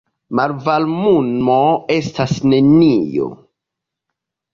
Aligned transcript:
Malvarmumo 0.37 1.57
estas 1.95 2.33
nenio. 2.53 3.29